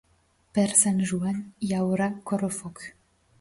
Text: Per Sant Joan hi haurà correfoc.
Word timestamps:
Per 0.57 0.63
Sant 0.79 1.01
Joan 1.09 1.37
hi 1.67 1.69
haurà 1.81 2.09
correfoc. 2.33 2.83